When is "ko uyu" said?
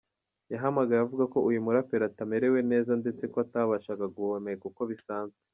1.33-1.63